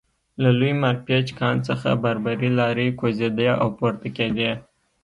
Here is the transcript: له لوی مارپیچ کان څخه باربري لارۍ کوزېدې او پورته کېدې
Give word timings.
له 0.41 0.49
لوی 0.59 0.73
مارپیچ 0.81 1.27
کان 1.39 1.55
څخه 1.67 1.89
باربري 2.03 2.49
لارۍ 2.59 2.89
کوزېدې 2.99 3.49
او 3.61 3.67
پورته 3.77 4.07
کېدې 4.17 4.51